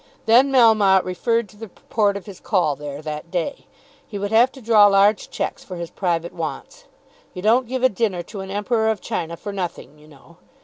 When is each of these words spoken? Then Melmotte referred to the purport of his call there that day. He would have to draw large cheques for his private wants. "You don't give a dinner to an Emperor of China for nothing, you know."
Then 0.25 0.51
Melmotte 0.51 1.03
referred 1.05 1.47
to 1.49 1.57
the 1.57 1.67
purport 1.67 2.17
of 2.17 2.25
his 2.25 2.39
call 2.39 2.75
there 2.75 3.03
that 3.03 3.29
day. 3.29 3.67
He 4.07 4.17
would 4.17 4.31
have 4.31 4.51
to 4.53 4.59
draw 4.59 4.87
large 4.87 5.29
cheques 5.29 5.63
for 5.63 5.75
his 5.75 5.91
private 5.91 6.33
wants. 6.33 6.85
"You 7.35 7.43
don't 7.43 7.67
give 7.67 7.83
a 7.83 7.87
dinner 7.89 8.23
to 8.23 8.39
an 8.41 8.49
Emperor 8.49 8.89
of 8.89 8.99
China 8.99 9.37
for 9.37 9.53
nothing, 9.53 9.99
you 9.99 10.07
know." 10.07 10.37